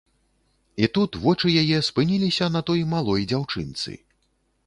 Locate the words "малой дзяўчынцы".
2.97-3.91